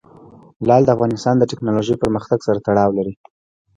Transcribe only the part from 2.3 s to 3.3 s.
سره تړاو لري.